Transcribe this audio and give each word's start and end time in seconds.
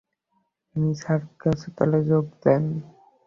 তিনি 0.67 0.91
সার্কাস 1.01 1.59
দলে 1.77 1.99
যোগ 2.09 2.25
দেন। 2.43 2.63